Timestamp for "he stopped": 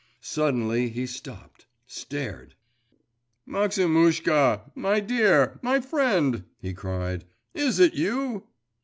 0.89-1.67